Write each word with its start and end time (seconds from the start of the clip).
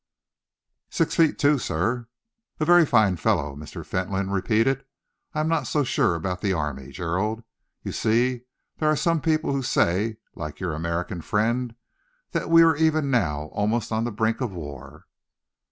"Six 0.89 1.15
feet 1.15 1.37
two, 1.37 1.59
sir." 1.59 2.07
"A 2.59 2.65
very 2.65 2.87
fine 2.87 3.17
fellow," 3.17 3.55
Mr. 3.55 3.85
Fentolin 3.85 4.31
repeated. 4.31 4.83
"I 5.35 5.41
am 5.41 5.47
not 5.47 5.67
so 5.67 5.83
sure 5.83 6.15
about 6.15 6.41
the 6.41 6.53
army, 6.53 6.91
Gerald. 6.91 7.43
You 7.83 7.91
see, 7.91 8.45
there 8.77 8.89
are 8.89 8.95
some 8.95 9.21
people 9.21 9.51
who 9.51 9.61
say, 9.61 10.17
like 10.33 10.59
your 10.59 10.73
American 10.73 11.21
friend, 11.21 11.75
that 12.31 12.49
we 12.49 12.63
are 12.63 12.75
even 12.75 13.11
now 13.11 13.49
almost 13.53 13.91
on 13.91 14.03
the 14.03 14.11
brink 14.11 14.41
of 14.41 14.53
war." 14.55 15.05